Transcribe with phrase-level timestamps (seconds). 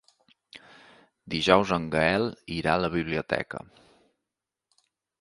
[1.33, 3.65] Dijous en Gaël irà a la biblioteca.